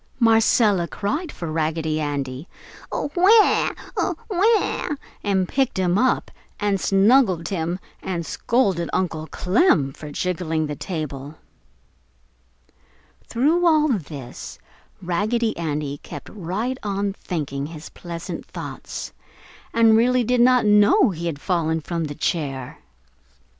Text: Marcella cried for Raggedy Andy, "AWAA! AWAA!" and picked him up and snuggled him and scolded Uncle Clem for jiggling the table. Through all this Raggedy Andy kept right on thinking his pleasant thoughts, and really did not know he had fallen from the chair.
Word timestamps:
Marcella 0.19 0.87
cried 0.87 1.31
for 1.31 1.51
Raggedy 1.51 1.99
Andy, 2.01 2.47
"AWAA! 2.91 3.75
AWAA!" 3.95 4.97
and 5.23 5.47
picked 5.47 5.77
him 5.77 5.95
up 5.95 6.31
and 6.59 6.81
snuggled 6.81 7.49
him 7.49 7.77
and 8.01 8.25
scolded 8.25 8.89
Uncle 8.93 9.27
Clem 9.27 9.93
for 9.93 10.09
jiggling 10.11 10.65
the 10.65 10.75
table. 10.75 11.35
Through 13.27 13.63
all 13.63 13.89
this 13.89 14.57
Raggedy 15.03 15.55
Andy 15.55 15.99
kept 16.01 16.29
right 16.29 16.79
on 16.81 17.13
thinking 17.13 17.67
his 17.67 17.89
pleasant 17.89 18.43
thoughts, 18.47 19.13
and 19.71 19.95
really 19.95 20.23
did 20.23 20.41
not 20.41 20.65
know 20.65 21.11
he 21.11 21.27
had 21.27 21.39
fallen 21.39 21.79
from 21.79 22.05
the 22.05 22.15
chair. 22.15 22.79